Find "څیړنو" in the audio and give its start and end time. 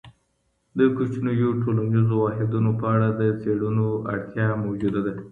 3.41-3.87